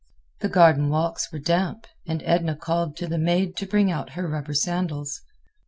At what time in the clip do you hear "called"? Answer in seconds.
2.55-2.97